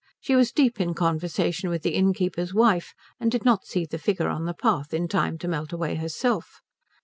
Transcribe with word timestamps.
She 0.19 0.35
was 0.35 0.51
deep 0.51 0.81
in 0.81 0.95
conversation 0.95 1.69
with 1.69 1.83
the 1.83 1.93
innkeeper's 1.93 2.55
wife, 2.55 2.95
and 3.19 3.29
did 3.31 3.45
not 3.45 3.65
see 3.67 3.85
the 3.85 3.99
figure 3.99 4.29
on 4.29 4.45
the 4.45 4.55
path 4.55 4.95
in 4.95 5.07
time 5.07 5.37
to 5.37 5.47
melt 5.47 5.71
away 5.71 5.93
herself. 5.93 6.59